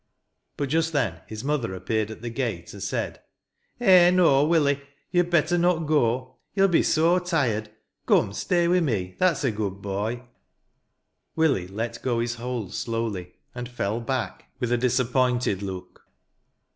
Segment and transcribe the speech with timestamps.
[0.57, 3.21] But, just then, his mother appeared at the gate, and said:"
[3.79, 4.81] Eh, no, Willie,
[5.11, 6.37] you'd better not go.
[6.55, 7.69] Youll be so tired.
[8.07, 9.15] Come, stay with me.
[9.19, 10.23] Th.it's a good boy."
[11.35, 16.01] Willie let go his hold s'owly, and fell back 6 with a disappointed look.